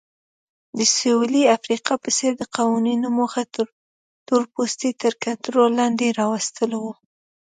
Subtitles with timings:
[0.77, 3.43] د سویلي افریقا په څېر د قوانینو موخه
[4.27, 6.93] تورپوستي تر کنټرول لاندې راوستل وو.